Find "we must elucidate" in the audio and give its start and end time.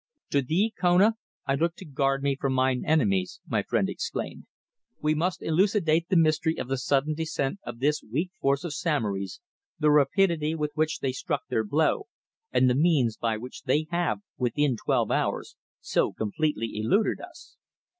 4.99-6.09